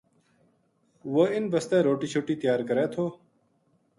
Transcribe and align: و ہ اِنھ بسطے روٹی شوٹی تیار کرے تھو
و 1.11 1.15
ہ 1.19 1.23
اِنھ 1.33 1.49
بسطے 1.51 1.77
روٹی 1.87 2.07
شوٹی 2.13 2.35
تیار 2.41 2.59
کرے 2.69 2.85
تھو 2.93 3.05